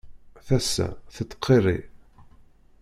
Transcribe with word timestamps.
Tasa 0.45 0.87
tettqiṛṛi. 1.15 1.77